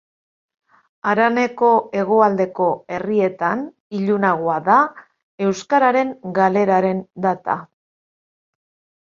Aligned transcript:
Haraneko 1.09 1.67
hegoaldeko 1.99 2.69
herrietan 2.95 3.61
ilunagoa 3.99 4.57
da 4.71 4.79
euskararen 5.49 6.15
galeraren 6.41 7.05
data. 7.29 7.61